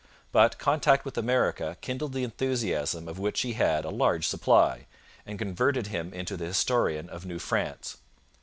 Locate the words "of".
3.07-3.19, 7.07-7.23